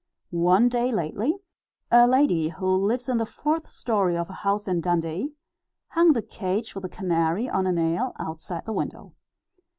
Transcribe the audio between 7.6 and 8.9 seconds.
a nail outside the